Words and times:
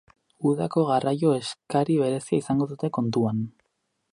Udako 0.51 0.85
garraio 0.87 1.33
eskari 1.41 1.99
berezia 2.05 2.39
izango 2.41 2.69
dute 2.73 2.91
kontuan. 2.99 3.45